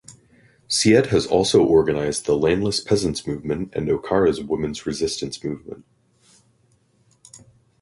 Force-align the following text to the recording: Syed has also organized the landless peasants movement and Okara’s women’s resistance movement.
Syed 0.67 1.11
has 1.11 1.27
also 1.27 1.63
organized 1.63 2.25
the 2.25 2.35
landless 2.35 2.79
peasants 2.79 3.27
movement 3.27 3.69
and 3.75 3.87
Okara’s 3.87 4.41
women’s 4.43 4.87
resistance 4.87 5.43
movement. 5.43 5.85